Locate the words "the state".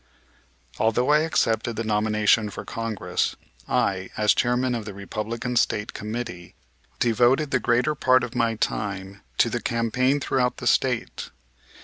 10.57-11.29